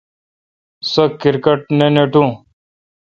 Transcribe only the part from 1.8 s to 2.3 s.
ناٹو۔